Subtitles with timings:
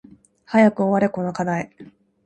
[0.45, 1.69] 早く終われこの課題